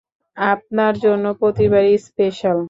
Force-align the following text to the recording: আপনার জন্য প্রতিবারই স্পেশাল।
আপনার 0.37 0.93
জন্য 1.05 1.25
প্রতিবারই 1.41 1.95
স্পেশাল। 2.07 2.57